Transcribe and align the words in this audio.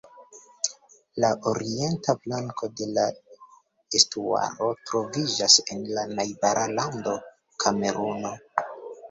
La 1.23 1.29
orienta 1.51 2.15
flanko 2.23 2.69
de 2.81 2.87
la 2.95 3.03
estuaro 4.01 4.71
troviĝas 4.89 5.59
en 5.77 5.85
la 5.99 6.07
najbara 6.15 6.67
lando, 6.81 7.17
Kameruno. 7.67 8.35